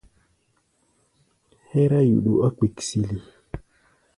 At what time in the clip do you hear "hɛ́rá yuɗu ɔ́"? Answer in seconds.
1.69-2.49